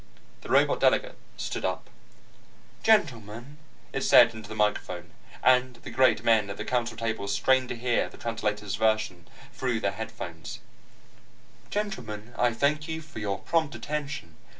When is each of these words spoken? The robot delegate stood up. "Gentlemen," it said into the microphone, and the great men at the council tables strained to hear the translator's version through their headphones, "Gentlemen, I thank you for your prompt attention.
The 0.41 0.49
robot 0.49 0.79
delegate 0.79 1.15
stood 1.37 1.63
up. 1.63 1.87
"Gentlemen," 2.81 3.59
it 3.93 4.01
said 4.01 4.33
into 4.33 4.49
the 4.49 4.55
microphone, 4.55 5.11
and 5.43 5.75
the 5.75 5.91
great 5.91 6.23
men 6.23 6.49
at 6.49 6.57
the 6.57 6.65
council 6.65 6.97
tables 6.97 7.31
strained 7.33 7.69
to 7.69 7.75
hear 7.75 8.09
the 8.09 8.17
translator's 8.17 8.77
version 8.77 9.27
through 9.53 9.79
their 9.79 9.91
headphones, 9.91 10.57
"Gentlemen, 11.69 12.33
I 12.35 12.51
thank 12.51 12.87
you 12.87 12.99
for 13.03 13.19
your 13.19 13.37
prompt 13.41 13.75
attention. 13.75 14.35